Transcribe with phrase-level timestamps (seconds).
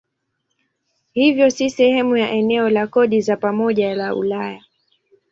[1.13, 4.63] Hivyo si sehemu ya eneo la kodi za pamoja la Ulaya.